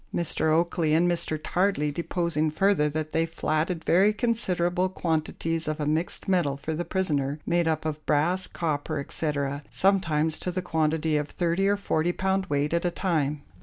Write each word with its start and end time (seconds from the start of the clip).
Mr. 0.11 0.51
Oakley 0.51 0.95
and 0.95 1.07
Mr. 1.07 1.37
Tardley 1.39 1.91
deposing 1.93 2.49
further, 2.49 2.89
that 2.89 3.11
they 3.11 3.27
flatted 3.27 3.83
very 3.85 4.11
considerable 4.13 4.89
quantities 4.89 5.67
of 5.67 5.79
a 5.79 5.85
mixed 5.85 6.27
metal 6.27 6.57
for 6.57 6.73
the 6.73 6.83
prisoner, 6.83 7.37
made 7.45 7.67
up 7.67 7.85
of 7.85 8.03
brass, 8.07 8.47
copper, 8.47 8.97
etc., 8.99 9.61
sometimes 9.69 10.39
to 10.39 10.49
the 10.49 10.63
quantity 10.63 11.17
of 11.17 11.29
30 11.29 11.67
or 11.67 11.77
40 11.77 12.13
pound 12.13 12.45
weight 12.47 12.73
at 12.73 12.83
a 12.83 12.89
time. 12.89 13.43